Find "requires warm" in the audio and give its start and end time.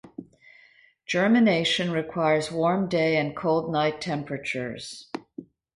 1.91-2.89